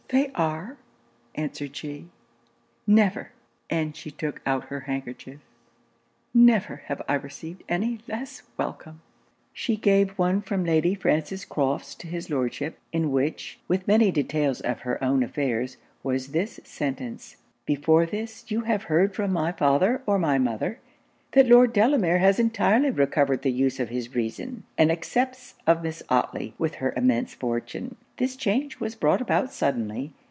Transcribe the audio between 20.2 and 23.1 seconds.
mother that Lord Delamere has entirely